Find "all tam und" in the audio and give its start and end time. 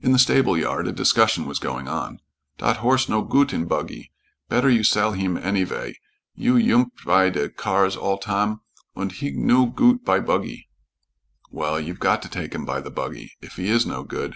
7.94-9.12